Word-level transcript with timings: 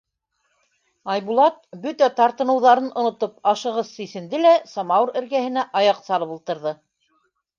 Айбулат, 1.15 1.59
бөтә 1.83 2.07
тартыныуҙарын 2.19 2.87
онотоп, 3.01 3.35
ашығыс 3.53 3.91
сисенде 3.99 4.41
лә 4.45 4.53
самауыр 4.73 5.11
эргәһенә 5.21 5.67
аяҡ 5.83 6.03
салып 6.09 6.33
ултырҙы. 6.37 6.77